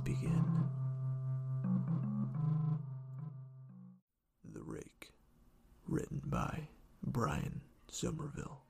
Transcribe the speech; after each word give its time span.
Begin. 0.00 0.44
The 4.52 4.62
Rake, 4.62 5.12
written 5.86 6.22
by 6.24 6.68
Brian 7.02 7.60
Somerville. 7.90 8.60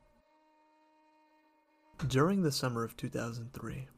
During 2.09 2.43
the 2.43 2.53
summer 2.53 2.85
of 2.85 2.97
2003, 2.97 3.89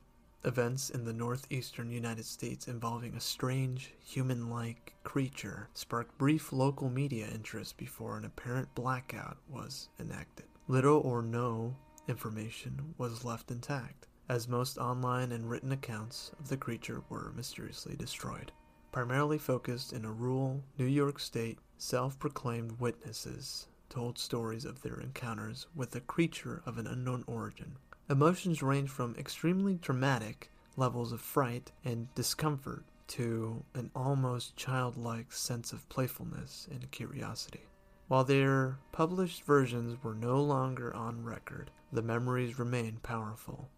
events 0.45 0.91
in 0.91 1.05
the 1.05 1.13
northeastern 1.13 1.91
United 1.91 2.25
States 2.25 2.69
involving 2.69 3.15
a 3.15 3.21
strange, 3.21 3.93
human 4.01 4.49
like 4.49 4.95
creature 5.05 5.69
sparked 5.75 6.17
brief 6.19 6.53
local 6.53 6.89
media 6.89 7.27
interest 7.35 7.77
before 7.77 8.17
an 8.17 8.25
apparent 8.25 8.75
blackout 8.75 9.39
was 9.49 9.89
enacted. 9.99 10.47
Little 10.69 11.01
or 11.01 11.23
no 11.23 11.77
information 12.09 12.95
was 12.97 13.25
left 13.25 13.51
intact, 13.51 14.07
as 14.29 14.49
most 14.49 14.79
online 14.79 15.33
and 15.33 15.49
written 15.49 15.73
accounts 15.73 16.33
of 16.39 16.49
the 16.49 16.57
creature 16.57 17.03
were 17.09 17.33
mysteriously 17.35 17.97
destroyed. 17.97 18.53
Primarily 18.93 19.39
focused 19.39 19.93
in 19.93 20.05
a 20.05 20.13
rural 20.13 20.63
New 20.79 20.87
York 20.87 21.19
State, 21.19 21.59
self 21.77 22.19
proclaimed 22.19 22.81
witnesses 22.81 23.69
told 23.89 24.19
stories 24.19 24.65
of 24.65 24.83
their 24.83 25.01
encounters 25.01 25.67
with 25.75 25.95
a 25.97 26.01
creature 26.01 26.63
of 26.67 26.79
an 26.79 26.87
unknown 26.87 27.25
origin 27.27 27.77
Emotions 28.11 28.63
range 28.63 28.89
from 28.89 29.15
extremely 29.17 29.75
dramatic 29.75 30.51
levels 30.79 31.13
of 31.13 31.21
fright 31.21 31.73
and 31.85 32.09
discomfort 32.15 32.87
to 33.07 33.63
an 33.75 33.91
almost 33.95 34.57
childlike 34.57 35.31
sense 35.31 35.75
of 35.75 35.87
playfulness 35.91 36.67
and 36.71 36.91
curiosity. 36.91 37.67
While 38.07 38.25
their 38.25 38.79
published 38.93 39.43
versions 39.43 40.03
were 40.03 40.15
no 40.15 40.43
longer 40.43 40.95
on 40.97 41.23
record, 41.23 41.71
the 41.93 42.01
memories 42.01 42.59
remain 42.59 42.97
powerful. 43.03 43.69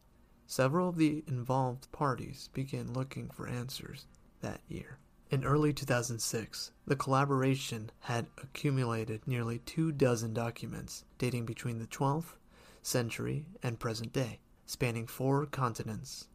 Several 0.50 0.88
of 0.88 0.96
the 0.96 1.22
involved 1.28 1.92
parties 1.92 2.50
began 2.52 2.92
looking 2.92 3.30
for 3.30 3.46
answers 3.46 4.06
that 4.40 4.60
year. 4.66 4.98
In 5.30 5.44
early 5.44 5.72
2006, 5.72 6.72
the 6.88 6.96
collaboration 6.96 7.92
had 8.00 8.26
accumulated 8.42 9.28
nearly 9.28 9.60
two 9.60 9.92
dozen 9.92 10.34
documents 10.34 11.04
dating 11.18 11.46
between 11.46 11.78
the 11.78 11.86
12th 11.86 12.34
century, 12.82 13.46
and 13.62 13.78
present 13.78 14.12
day, 14.12 14.40
spanning 14.66 15.06
four 15.06 15.46
continents. 15.46 16.26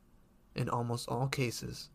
In 0.55 0.69
almost 0.69 1.09
all 1.09 1.27
cases, 1.27 1.89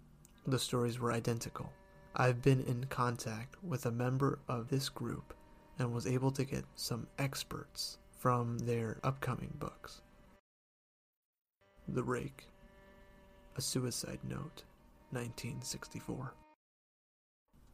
the 0.47 0.59
stories 0.59 1.01
were 1.01 1.13
identical. 1.13 1.73
I've 2.15 2.43
been 2.43 2.61
in 2.65 2.85
contact 2.91 3.57
with 3.65 3.87
a 3.87 3.91
member 3.91 4.41
of 4.47 4.69
this 4.69 4.91
group 4.91 5.33
and 5.79 5.95
was 5.95 6.07
able 6.07 6.33
to 6.33 6.45
get 6.45 6.67
some 6.75 7.07
experts 7.19 7.97
from 8.19 8.59
their 8.59 8.99
upcoming 9.03 9.55
books. 9.59 10.03
The 11.93 12.05
Rake, 12.05 12.47
A 13.57 13.61
Suicide 13.61 14.21
Note, 14.23 14.63
1964. 15.11 16.33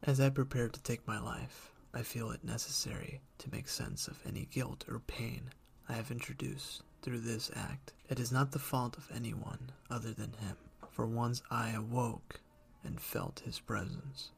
As 0.05 0.21
I 0.21 0.31
prepare 0.31 0.71
to 0.71 0.83
take 0.83 1.07
my 1.07 1.21
life, 1.21 1.71
I 1.93 2.01
feel 2.01 2.31
it 2.31 2.43
necessary 2.43 3.21
to 3.37 3.51
make 3.51 3.69
sense 3.69 4.09
of 4.09 4.27
any 4.27 4.47
guilt 4.51 4.87
or 4.89 5.01
pain 5.01 5.51
I 5.87 5.93
have 5.93 6.11
introduced 6.11 6.83
through 7.03 7.21
this 7.21 7.51
act. 7.55 7.93
It 8.09 8.19
is 8.19 8.33
not 8.33 8.53
the 8.53 8.59
fault 8.59 8.97
of 8.97 9.07
anyone 9.15 9.71
other 9.91 10.15
than 10.15 10.33
him, 10.33 10.57
for 10.91 11.07
once 11.07 11.43
I 11.51 11.73
awoke 11.73 12.41
and 12.85 12.99
felt 12.99 13.41
his 13.41 13.61
presence, 13.61 14.31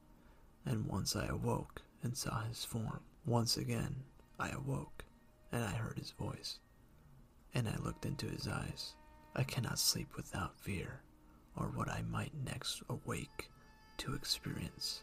and 0.66 0.86
once 0.86 1.14
I 1.14 1.26
awoke 1.26 1.82
and 2.02 2.16
saw 2.16 2.42
his 2.42 2.64
form. 2.64 3.02
Once 3.24 3.56
again 3.56 3.94
I 4.40 4.48
awoke 4.48 5.04
and 5.52 5.62
I 5.62 5.70
heard 5.70 5.98
his 5.98 6.10
voice, 6.10 6.58
and 7.54 7.68
I 7.68 7.76
looked 7.76 8.04
into 8.04 8.26
his 8.26 8.48
eyes. 8.48 8.96
I 9.34 9.44
cannot 9.44 9.78
sleep 9.78 10.16
without 10.16 10.58
fear, 10.58 11.02
or 11.56 11.66
what 11.66 11.88
I 11.88 12.02
might 12.02 12.32
next 12.44 12.82
awake 12.88 13.50
to 13.98 14.14
experience. 14.14 15.02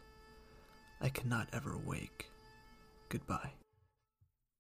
I 1.02 1.10
cannot 1.10 1.50
ever 1.54 1.78
wake. 1.78 2.32
Goodbye. 3.10 3.54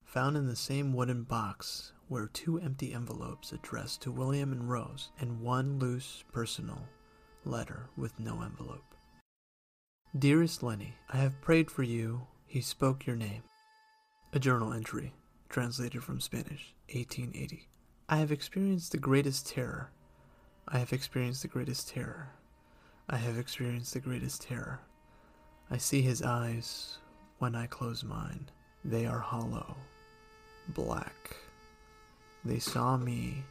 Found 0.06 0.38
in 0.38 0.48
the 0.48 0.56
same 0.56 0.94
wooden 0.94 1.24
box 1.24 1.92
were 2.08 2.28
two 2.28 2.60
empty 2.60 2.94
envelopes 2.94 3.52
addressed 3.52 4.02
to 4.04 4.12
William 4.12 4.52
and 4.52 4.70
Rose, 4.70 5.10
and 5.20 5.42
one 5.42 5.80
loose 5.80 6.24
personal 6.32 6.88
letter 7.44 7.90
with 7.98 8.20
no 8.20 8.42
envelope. 8.42 8.96
Dearest 10.18 10.64
Lenny, 10.64 10.94
I 11.10 11.18
have 11.18 11.42
prayed 11.42 11.70
for 11.70 11.84
you. 11.84 12.28
He 12.46 12.62
spoke 12.62 13.06
your 13.06 13.16
name. 13.16 13.44
A 14.32 14.40
journal 14.40 14.72
entry, 14.72 15.14
translated 15.50 16.04
from 16.04 16.22
Spanish, 16.22 16.74
1880. 16.94 17.68
I 18.08 18.18
have 18.18 18.32
experienced 18.32 18.92
the 18.92 19.00
greatest 19.00 19.48
terror. 19.48 19.90
I 20.68 20.78
have 20.78 20.94
experienced 20.94 21.42
the 21.42 21.48
greatest 21.48 21.90
terror. 21.90 22.30
I 23.10 23.18
have 23.18 23.40
experienced 23.40 23.94
the 23.94 24.00
greatest 24.00 24.44
terror. 24.44 24.80
I 25.72 25.78
see 25.78 26.04
his 26.04 26.22
eyes 26.22 27.00
when 27.40 27.56
I 27.56 27.66
close 27.66 28.04
mine. 28.04 28.52
They 28.84 29.08
are 29.08 29.18
hollow 29.18 29.76
black. 30.70 31.36
They 32.44 32.60
saw 32.60 32.96
me 32.96 33.44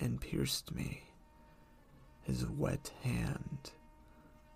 and 0.00 0.22
pierced 0.22 0.74
me. 0.74 1.02
His 2.22 2.46
wet 2.46 2.90
hand, 3.02 3.72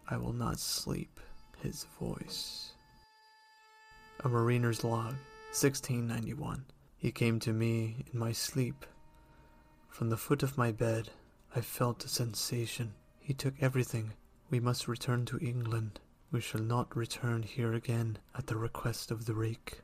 I 0.09 0.17
will 0.17 0.33
not 0.33 0.59
sleep, 0.59 1.21
his 1.63 1.85
voice. 2.01 2.73
A 4.25 4.29
Mariner's 4.31 4.83
Log, 4.83 5.15
1691. 5.53 6.65
He 6.97 7.13
came 7.13 7.39
to 7.41 7.53
me 7.53 8.07
in 8.11 8.19
my 8.19 8.33
sleep. 8.33 8.87
From 9.91 10.09
the 10.09 10.17
foot 10.17 10.43
of 10.43 10.57
my 10.57 10.73
bed, 10.73 11.11
I 11.55 11.61
felt 11.61 12.05
a 12.05 12.09
sensation. 12.09 12.95
He 13.19 13.35
took 13.35 13.55
everything. 13.61 14.13
We 14.49 14.59
must 14.59 14.89
return 14.89 15.27
to 15.27 15.39
England. 15.39 16.01
We 16.33 16.41
shall 16.41 16.63
not 16.63 16.97
return 16.97 17.43
here 17.43 17.75
again 17.75 18.19
at 18.35 18.47
the 18.47 18.57
request 18.57 19.11
of 19.11 19.27
the 19.27 19.35
rake. 19.35 19.83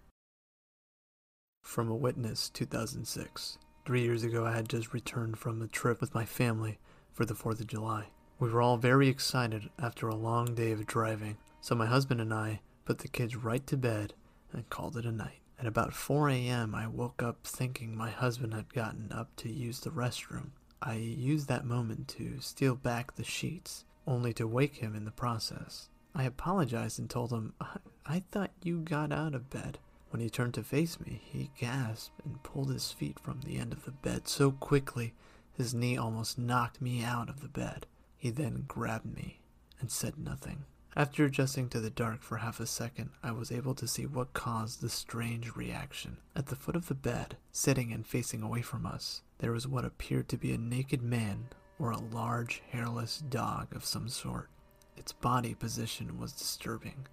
From 1.61 1.91
a 1.91 1.97
Witness, 1.97 2.49
2006. 2.49 3.59
Three 3.85 4.03
years 4.03 4.23
ago, 4.23 4.47
I 4.47 4.53
had 4.53 4.69
just 4.69 4.95
returned 4.95 5.39
from 5.39 5.61
a 5.61 5.67
trip 5.67 6.01
with 6.01 6.15
my 6.15 6.25
family 6.25 6.79
for 7.13 7.27
the 7.27 7.35
4th 7.35 7.61
of 7.61 7.67
July. 7.67 8.07
We 8.39 8.49
were 8.49 8.63
all 8.63 8.77
very 8.77 9.09
excited 9.09 9.71
after 9.79 10.09
a 10.09 10.15
long 10.15 10.55
day 10.55 10.71
of 10.71 10.87
driving, 10.87 11.37
so 11.61 11.75
my 11.75 11.87
husband 11.87 12.21
and 12.21 12.33
I 12.33 12.61
put 12.85 12.99
the 12.99 13.09
kids 13.09 13.35
right 13.35 13.67
to 13.67 13.77
bed 13.77 14.15
and 14.53 14.71
called 14.71 14.97
it 14.97 15.05
a 15.05 15.13
night. 15.13 15.41
At 15.59 15.67
about 15.67 15.95
4 15.95 16.29
a.m., 16.29 16.75
I 16.75 16.87
woke 16.87 17.23
up 17.23 17.47
thinking 17.47 17.97
my 17.97 18.11
husband 18.11 18.53
had 18.53 18.73
gotten 18.75 19.11
up 19.11 19.35
to 19.37 19.51
use 19.51 19.81
the 19.81 19.91
restroom. 19.91 20.51
I 20.83 20.95
used 20.95 21.49
that 21.49 21.65
moment 21.65 22.09
to 22.09 22.41
steal 22.41 22.75
back 22.75 23.15
the 23.17 23.25
sheets, 23.25 23.85
only 24.07 24.33
to 24.35 24.47
wake 24.47 24.77
him 24.77 24.95
in 24.95 25.07
the 25.07 25.11
process. 25.11 25.89
I 26.15 26.25
apologized 26.25 26.99
and 26.99 27.09
told 27.09 27.33
him, 27.33 27.55
I, 27.61 27.79
I 28.05 28.21
thought 28.31 28.51
you 28.63 28.81
got 28.81 29.13
out 29.13 29.35
of 29.35 29.51
bed. 29.51 29.79
When 30.11 30.21
he 30.21 30.31
turned 30.31 30.55
to 30.55 30.63
face 30.63 31.01
me, 31.01 31.23
he 31.25 31.51
gasped 31.59 32.21
and 32.25 32.43
pulled 32.43 32.71
his 32.71 32.93
feet 32.93 33.19
from 33.19 33.41
the 33.41 33.59
end 33.59 33.73
of 33.73 33.85
the 33.85 33.91
bed 33.91 34.29
so 34.29 34.53
quickly 34.53 35.15
his 35.53 35.75
knee 35.75 35.97
almost 35.97 36.39
knocked 36.39 36.81
me 36.83 37.03
out 37.03 37.29
of 37.29 37.41
the 37.41 37.49
bed. 37.49 37.87
He 38.19 38.31
then 38.31 38.65
grabbed 38.69 39.07
me 39.07 39.41
and 39.81 39.91
said 39.91 40.19
nothing. 40.19 40.65
After 40.99 41.27
adjusting 41.27 41.69
to 41.69 41.81
the 41.81 41.91
dark 41.91 42.23
for 42.23 42.39
half 42.39 42.59
a 42.59 42.65
second, 42.65 43.11
I 43.23 43.31
was 43.31 43.53
able 43.53 43.75
to 43.75 43.87
see 43.87 44.07
what 44.07 44.33
caused 44.33 44.81
the 44.81 44.89
strange 44.89 45.55
reaction. 45.55 46.17
At 46.35 46.47
the 46.47 46.57
foot 46.57 46.75
of 46.75 46.89
the 46.89 46.95
bed, 46.95 47.37
sitting 47.53 47.93
and 47.93 48.07
facing 48.07 48.41
away 48.43 48.63
from 48.63 48.87
us, 48.87 49.21
there 49.39 49.53
was 49.53 49.69
what 49.69 49.85
appeared 49.85 50.27
to 50.31 50.39
be 50.39 50.55
a 50.55 50.59
naked 50.59 51.03
man 51.03 51.49
or 51.79 51.91
a 51.91 51.99
large, 51.99 52.63
hairless 52.71 53.19
dog 53.19 53.77
of 53.77 53.85
some 53.85 54.09
sort. 54.09 54.49
Its 54.97 55.13
body 55.13 55.55
position 55.55 56.19
was 56.19 56.33
disturbing 56.33 57.07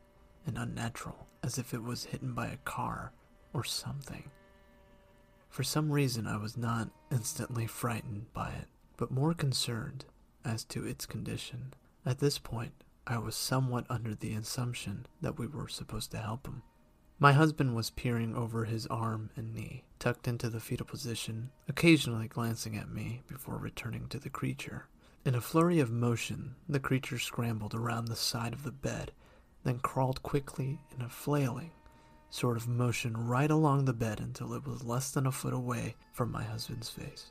and 0.46 0.58
unnatural, 0.58 1.28
as 1.44 1.58
if 1.58 1.74
it 1.74 1.84
was 1.84 2.06
hidden 2.06 2.34
by 2.34 2.48
a 2.48 2.58
car 2.58 3.12
or 3.52 3.66
something. 3.66 4.32
For 5.50 5.64
some 5.64 5.92
reason, 5.92 6.26
I 6.26 6.38
was 6.38 6.56
not 6.56 6.90
instantly 7.12 7.68
frightened 7.68 8.32
by 8.34 8.52
it, 8.52 8.70
but 8.96 9.12
more 9.12 9.34
concerned 9.34 10.06
as 10.46 10.64
to 10.66 10.86
its 10.86 11.06
condition. 11.06 11.74
At 12.06 12.20
this 12.20 12.40
point, 12.40 12.83
I 13.06 13.18
was 13.18 13.36
somewhat 13.36 13.86
under 13.90 14.16
the 14.16 14.34
assumption 14.34 15.06
that 15.22 15.38
we 15.38 15.48
were 15.48 15.68
supposed 15.68 16.12
to 16.12 16.18
help 16.18 16.48
him. 16.48 16.64
My 17.20 17.34
husband 17.34 17.76
was 17.76 17.90
peering 17.90 18.36
over 18.36 18.66
his 18.66 18.88
arm 18.88 19.30
and 19.36 19.54
knee, 19.54 19.84
tucked 20.00 20.28
into 20.28 20.50
the 20.50 20.60
fetal 20.60 20.86
position, 20.86 21.52
occasionally 21.68 22.28
glancing 22.28 22.78
at 22.78 22.90
me 22.90 23.22
before 23.28 23.58
returning 23.58 24.08
to 24.10 24.20
the 24.20 24.30
creature. 24.30 24.88
In 25.26 25.36
a 25.36 25.42
flurry 25.42 25.80
of 25.80 25.92
motion, 25.92 26.56
the 26.68 26.80
creature 26.80 27.20
scrambled 27.20 27.74
around 27.74 28.08
the 28.08 28.16
side 28.16 28.54
of 28.54 28.64
the 28.64 28.72
bed, 28.72 29.12
then 29.64 29.80
crawled 29.80 30.24
quickly 30.24 30.82
in 30.96 31.02
a 31.02 31.10
flailing 31.10 31.72
sort 32.34 32.58
of 32.58 32.68
motion 32.68 33.16
right 33.16 33.52
along 33.52 33.86
the 33.86 33.94
bed 33.94 34.20
until 34.20 34.54
it 34.54 34.66
was 34.66 34.84
less 34.84 35.12
than 35.12 35.28
a 35.28 35.32
foot 35.32 35.54
away 35.54 35.96
from 36.14 36.32
my 36.32 36.44
husband's 36.44 36.90
face. 36.90 37.28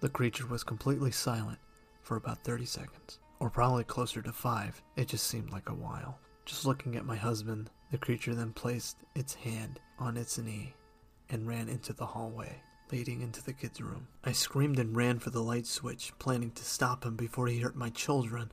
The 0.00 0.10
creature 0.10 0.46
was 0.46 0.62
completely 0.62 1.10
silent 1.10 1.58
for 2.02 2.18
about 2.18 2.44
30 2.44 2.66
seconds, 2.66 3.18
or 3.42 3.50
probably 3.50 3.82
closer 3.82 4.22
to 4.22 4.32
five. 4.32 4.80
It 4.94 5.08
just 5.08 5.26
seemed 5.26 5.50
like 5.50 5.68
a 5.68 5.74
while. 5.74 6.20
Just 6.44 6.64
looking 6.64 6.94
at 6.94 7.04
my 7.04 7.16
husband, 7.16 7.70
the 7.90 7.98
creature 7.98 8.36
then 8.36 8.52
placed 8.52 8.98
its 9.16 9.34
hand 9.34 9.80
on 9.98 10.16
its 10.16 10.38
knee 10.38 10.74
and 11.28 11.48
ran 11.48 11.68
into 11.68 11.92
the 11.92 12.06
hallway 12.06 12.62
leading 12.92 13.22
into 13.22 13.42
the 13.42 13.52
kids' 13.52 13.80
room. 13.80 14.06
I 14.22 14.30
screamed 14.32 14.78
and 14.78 14.94
ran 14.94 15.18
for 15.18 15.30
the 15.30 15.42
light 15.42 15.66
switch, 15.66 16.12
planning 16.18 16.50
to 16.52 16.64
stop 16.64 17.04
him 17.04 17.16
before 17.16 17.48
he 17.48 17.58
hurt 17.58 17.74
my 17.74 17.88
children. 17.88 18.52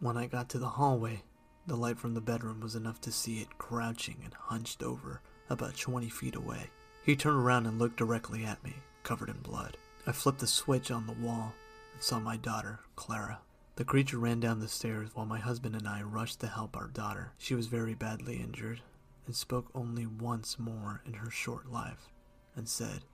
When 0.00 0.16
I 0.16 0.26
got 0.26 0.48
to 0.50 0.58
the 0.58 0.68
hallway, 0.68 1.22
the 1.66 1.76
light 1.76 1.98
from 1.98 2.12
the 2.12 2.20
bedroom 2.20 2.60
was 2.60 2.74
enough 2.74 3.00
to 3.02 3.12
see 3.12 3.40
it 3.40 3.58
crouching 3.58 4.18
and 4.24 4.34
hunched 4.34 4.82
over 4.82 5.22
about 5.48 5.78
20 5.78 6.08
feet 6.08 6.34
away. 6.34 6.68
He 7.04 7.16
turned 7.16 7.38
around 7.38 7.66
and 7.66 7.78
looked 7.78 7.96
directly 7.96 8.44
at 8.44 8.62
me, 8.64 8.74
covered 9.04 9.30
in 9.30 9.38
blood. 9.38 9.76
I 10.06 10.12
flipped 10.12 10.40
the 10.40 10.46
switch 10.46 10.90
on 10.90 11.06
the 11.06 11.12
wall 11.12 11.52
and 11.94 12.02
saw 12.02 12.18
my 12.18 12.36
daughter, 12.36 12.80
Clara. 12.96 13.38
The 13.80 13.86
creature 13.86 14.18
ran 14.18 14.40
down 14.40 14.60
the 14.60 14.68
stairs 14.68 15.08
while 15.14 15.24
my 15.24 15.38
husband 15.38 15.74
and 15.74 15.88
I 15.88 16.02
rushed 16.02 16.40
to 16.40 16.46
help 16.48 16.76
our 16.76 16.88
daughter. 16.88 17.32
She 17.38 17.54
was 17.54 17.68
very 17.68 17.94
badly 17.94 18.36
injured 18.36 18.82
and 19.24 19.34
spoke 19.34 19.70
only 19.74 20.04
once 20.04 20.58
more 20.58 21.00
in 21.06 21.14
her 21.14 21.30
short 21.30 21.72
life 21.72 22.10
and 22.54 22.68
said, 22.68 23.06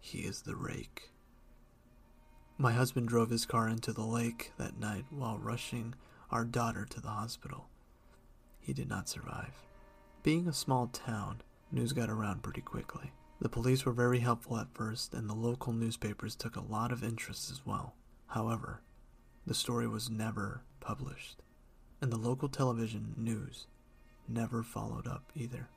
He 0.00 0.22
is 0.22 0.42
the 0.42 0.56
rake. 0.56 1.12
My 2.58 2.72
husband 2.72 3.06
drove 3.06 3.30
his 3.30 3.46
car 3.46 3.68
into 3.68 3.92
the 3.92 4.02
lake 4.02 4.50
that 4.58 4.80
night 4.80 5.04
while 5.10 5.38
rushing 5.38 5.94
our 6.28 6.44
daughter 6.44 6.84
to 6.86 7.00
the 7.00 7.10
hospital. 7.10 7.68
He 8.58 8.72
did 8.72 8.88
not 8.88 9.08
survive. 9.08 9.62
Being 10.24 10.48
a 10.48 10.52
small 10.52 10.88
town, 10.88 11.40
news 11.70 11.92
got 11.92 12.10
around 12.10 12.42
pretty 12.42 12.62
quickly. 12.62 13.12
The 13.40 13.48
police 13.48 13.86
were 13.86 13.92
very 13.92 14.18
helpful 14.18 14.58
at 14.58 14.74
first, 14.74 15.14
and 15.14 15.30
the 15.30 15.34
local 15.34 15.72
newspapers 15.72 16.34
took 16.34 16.56
a 16.56 16.64
lot 16.68 16.90
of 16.90 17.04
interest 17.04 17.48
as 17.52 17.64
well. 17.64 17.94
However, 18.26 18.80
the 19.46 19.54
story 19.54 19.86
was 19.86 20.10
never 20.10 20.62
published, 20.80 21.42
and 22.00 22.12
the 22.12 22.16
local 22.16 22.48
television 22.48 23.14
news 23.16 23.66
never 24.26 24.62
followed 24.62 25.06
up 25.06 25.30
either. 25.34 25.68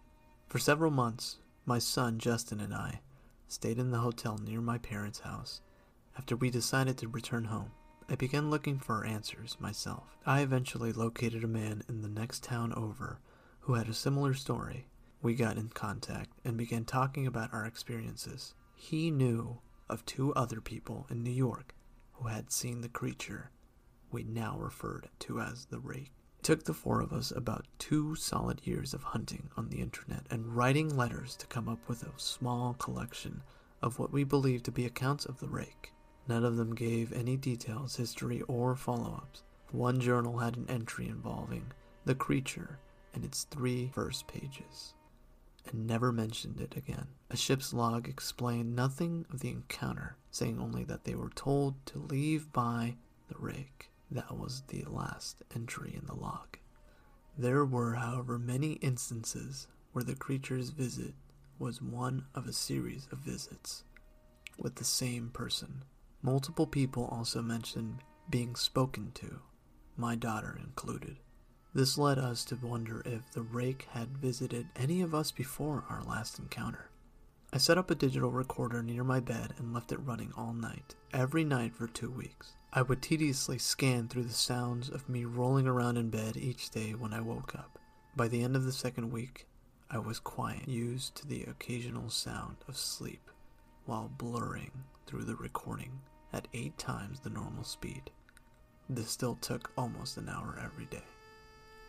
For 0.48 0.60
several 0.60 0.92
months, 0.92 1.38
my 1.66 1.80
son 1.80 2.18
Justin 2.18 2.62
and 2.62 2.74
I 2.74 3.02
stayed 3.48 3.78
in 3.78 3.92
the 3.92 4.00
hotel 4.00 4.38
near 4.38 4.62
my 4.62 4.78
parents' 4.78 5.20
house. 5.20 5.62
After 6.18 6.36
we 6.36 6.50
decided 6.50 6.98
to 6.98 7.08
return 7.08 7.46
home, 7.46 7.72
I 8.10 8.16
began 8.16 8.50
looking 8.50 8.80
for 8.80 9.06
answers 9.06 9.58
myself. 9.60 10.18
I 10.26 10.42
eventually 10.42 10.94
located 10.94 11.44
a 11.44 11.48
man 11.48 11.84
in 11.90 12.02
the 12.02 12.10
next 12.10 12.44
town 12.44 12.74
over 12.74 13.20
who 13.62 13.74
had 13.74 13.90
a 13.90 13.94
similar 13.94 14.34
story. 14.34 14.88
We 15.22 15.36
got 15.36 15.58
in 15.58 15.70
contact 15.70 16.30
and 16.46 16.56
began 16.56 16.86
talking 16.86 17.28
about 17.28 17.54
our 17.54 17.66
experiences. 17.66 18.54
He 18.76 19.12
knew 19.12 19.60
of 19.90 20.06
two 20.06 20.34
other 20.36 20.62
people 20.62 21.06
in 21.10 21.22
New 21.22 21.32
York 21.32 21.76
who 22.14 22.28
had 22.28 22.52
seen 22.52 22.82
the 22.82 22.90
creature 22.90 23.52
we 24.12 24.24
now 24.24 24.58
referred 24.60 25.10
to 25.20 25.40
as 25.40 25.66
the 25.66 25.80
rake. 25.80 26.12
It 26.40 26.44
took 26.44 26.64
the 26.64 26.74
four 26.74 27.02
of 27.02 27.12
us 27.12 27.32
about 27.32 27.68
two 27.80 28.16
solid 28.16 28.62
years 28.66 28.94
of 28.94 29.04
hunting 29.04 29.50
on 29.58 29.70
the 29.70 29.82
internet 29.82 30.26
and 30.30 30.56
writing 30.56 30.96
letters 30.96 31.36
to 31.38 31.48
come 31.48 31.68
up 31.68 31.80
with 31.88 32.04
a 32.04 32.12
small 32.18 32.74
collection 32.76 33.42
of 33.82 34.00
what 34.00 34.12
we 34.12 34.24
believed 34.24 34.66
to 34.66 34.72
be 34.72 34.86
accounts 34.86 35.26
of 35.26 35.40
the 35.40 35.50
rake. 35.50 35.94
None 36.28 36.44
of 36.44 36.58
them 36.58 36.76
gave 36.76 37.14
any 37.14 37.38
details, 37.38 37.96
history, 37.96 38.42
or 38.44 38.76
follow 38.76 39.16
ups. 39.16 39.44
One 39.72 40.00
journal 40.00 40.38
had 40.40 40.58
an 40.58 40.66
entry 40.70 41.08
involving 41.08 41.72
the 42.06 42.16
creature 42.16 42.80
in 43.14 43.24
its 43.24 43.44
three 43.44 43.92
first 43.94 44.28
pages 44.28 44.94
and 45.70 45.88
never 45.88 46.12
mentioned 46.12 46.60
it 46.60 46.76
again. 46.76 47.08
A 47.30 47.38
ship's 47.38 47.74
log 47.74 48.08
explained 48.08 48.76
nothing 48.76 49.26
of 49.32 49.40
the 49.40 49.50
encounter, 49.50 50.16
saying 50.32 50.60
only 50.60 50.84
that 50.86 51.04
they 51.04 51.16
were 51.16 51.30
told 51.30 51.86
to 51.88 52.00
leave 52.00 52.52
by 52.54 52.96
the 53.28 53.36
rake. 53.38 53.90
That 54.10 54.38
was 54.38 54.64
the 54.68 54.86
last 54.88 55.44
entry 55.54 55.94
in 55.96 56.06
the 56.06 56.16
log. 56.16 56.58
There 57.38 57.66
were, 57.66 57.96
however, 57.96 58.40
many 58.40 58.74
instances 58.74 59.68
where 59.92 60.04
the 60.04 60.16
creature's 60.16 60.70
visit 60.70 61.14
was 61.60 61.82
one 61.82 62.26
of 62.34 62.48
a 62.48 62.54
series 62.54 63.08
of 63.12 63.20
visits 63.20 63.84
with 64.58 64.76
the 64.76 64.84
same 64.84 65.30
person. 65.30 65.84
Multiple 66.22 66.68
people 66.68 67.06
also 67.06 67.42
mentioned 67.42 68.04
being 68.30 68.56
spoken 68.56 69.12
to, 69.16 69.40
my 69.96 70.16
daughter 70.16 70.60
included. 70.64 71.18
This 71.74 71.98
led 71.98 72.18
us 72.18 72.44
to 72.46 72.56
wonder 72.56 73.02
if 73.06 73.32
the 73.32 73.42
rake 73.42 73.88
had 73.92 74.18
visited 74.18 74.68
any 74.76 75.02
of 75.02 75.14
us 75.14 75.32
before 75.32 75.86
our 75.90 76.04
last 76.04 76.40
encounter. 76.40 76.90
I 77.54 77.60
set 77.60 77.78
up 77.78 77.90
a 77.90 77.96
digital 77.96 78.30
recorder 78.30 78.84
near 78.84 79.06
my 79.06 79.22
bed 79.22 79.54
and 79.58 79.74
left 79.74 79.94
it 79.94 80.00
running 80.04 80.34
all 80.36 80.54
night, 80.54 80.96
every 81.14 81.46
night 81.46 81.74
for 81.74 81.88
two 81.88 82.12
weeks. 82.12 82.54
I 82.74 82.82
would 82.82 83.02
tediously 83.02 83.58
scan 83.58 84.10
through 84.10 84.26
the 84.26 84.34
sounds 84.34 84.90
of 84.90 85.08
me 85.08 85.24
rolling 85.24 85.66
around 85.66 85.96
in 85.98 86.10
bed 86.10 86.36
each 86.36 86.70
day 86.70 86.92
when 86.92 87.14
I 87.14 87.22
woke 87.22 87.56
up. 87.56 87.80
By 88.18 88.28
the 88.28 88.44
end 88.44 88.58
of 88.58 88.66
the 88.66 88.74
second 88.74 89.12
week, 89.12 89.48
I 89.90 89.98
was 89.98 90.20
quiet, 90.20 90.68
used 90.68 91.16
to 91.16 91.28
the 91.28 91.44
occasional 91.44 92.10
sound 92.10 92.58
of 92.68 92.76
sleep, 92.76 93.32
while 93.86 94.12
blurring 94.18 94.72
through 95.06 95.24
the 95.24 95.36
recording 95.38 96.02
at 96.34 96.50
eight 96.54 96.78
times 96.78 97.22
the 97.22 97.30
normal 97.30 97.64
speed. 97.64 98.12
This 98.90 99.10
still 99.10 99.36
took 99.36 99.72
almost 99.78 100.18
an 100.18 100.28
hour 100.28 100.60
every 100.62 100.86
day. 100.86 101.06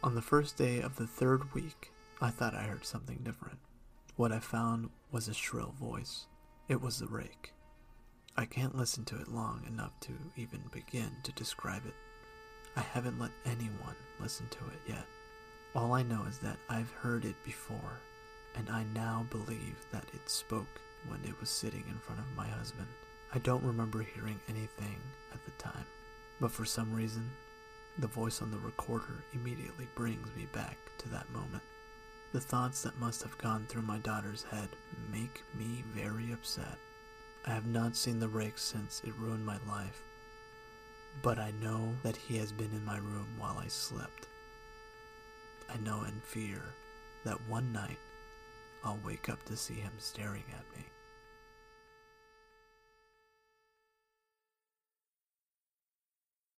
On 0.05 0.15
the 0.15 0.23
first 0.23 0.57
day 0.57 0.81
of 0.81 0.95
the 0.95 1.09
third 1.09 1.53
week, 1.53 1.91
I 2.21 2.31
thought 2.31 2.55
I 2.55 2.63
heard 2.63 2.87
something 2.87 3.19
different. 3.25 3.59
What 4.19 4.33
I 4.33 4.41
found 4.41 4.91
was 5.13 5.29
a 5.29 5.33
shrill 5.33 5.77
voice. 5.79 6.27
It 6.67 6.83
was 6.83 6.99
the 6.99 7.07
rake. 7.07 7.53
I 8.37 8.47
can't 8.47 8.77
listen 8.77 9.05
to 9.05 9.21
it 9.21 9.29
long 9.29 9.63
enough 9.69 9.93
to 10.01 10.13
even 10.37 10.61
begin 10.73 11.13
to 11.23 11.31
describe 11.31 11.87
it. 11.87 11.95
I 12.77 12.81
haven't 12.81 13.21
let 13.21 13.31
anyone 13.47 13.95
listen 14.19 14.49
to 14.49 14.59
it 14.59 14.81
yet. 14.89 15.05
All 15.77 15.93
I 15.93 16.03
know 16.03 16.25
is 16.29 16.39
that 16.39 16.57
I've 16.69 16.91
heard 16.91 17.27
it 17.27 17.37
before, 17.45 18.01
and 18.57 18.69
I 18.71 18.83
now 18.93 19.25
believe 19.31 19.77
that 19.93 20.11
it 20.13 20.29
spoke 20.29 20.81
when 21.07 21.21
it 21.23 21.39
was 21.39 21.49
sitting 21.49 21.85
in 21.89 21.99
front 21.99 22.21
of 22.21 22.37
my 22.37 22.49
husband. 22.49 22.89
I 23.33 23.39
don't 23.39 23.63
remember 23.63 24.03
hearing 24.03 24.41
anything 24.49 24.97
at 25.33 25.45
the 25.45 25.53
time, 25.63 25.87
but 26.41 26.51
for 26.51 26.65
some 26.65 26.93
reason, 26.93 27.31
the 28.01 28.09
voice 28.09 28.43
on 28.43 28.51
the 28.51 28.59
recorder 28.59 29.23
immediately 29.33 29.87
brings 29.95 30.27
me 30.37 30.49
back 30.53 30.77
to 30.99 31.09
that 31.11 31.31
moment. 31.31 31.63
The 32.33 32.41
thoughts 32.41 32.83
that 32.83 33.01
must 33.01 33.23
have 33.23 33.39
gone 33.39 33.65
through 33.67 33.83
my 33.83 33.99
daughter's 33.99 34.43
head 34.51 34.69
make 35.11 35.43
me 35.59 35.83
very 35.95 36.31
upset. 36.31 36.77
I 37.47 37.51
have 37.51 37.67
not 37.67 37.97
seen 37.97 38.21
the 38.21 38.29
rake 38.29 38.59
since 38.59 39.01
it 39.03 39.15
ruined 39.19 39.47
my 39.47 39.57
life, 39.67 40.03
but 41.23 41.39
I 41.39 41.53
know 41.63 41.95
that 42.03 42.17
he 42.17 42.37
has 42.37 42.53
been 42.53 42.71
in 42.73 42.85
my 42.85 42.99
room 42.99 43.29
while 43.39 43.57
I 43.59 43.69
slept. 43.69 44.27
I 45.73 45.79
know 45.79 46.03
and 46.03 46.23
fear 46.23 46.61
that 47.25 47.49
one 47.49 47.73
night 47.73 47.99
I'll 48.85 49.01
wake 49.03 49.31
up 49.31 49.43
to 49.47 49.57
see 49.57 49.75
him 49.75 49.93
staring 49.99 50.45
at 50.53 50.79
me. 50.79 50.85